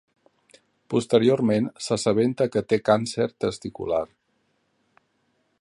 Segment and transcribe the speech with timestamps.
[0.93, 4.05] Posteriorment s'assabenta que té càncer testicular.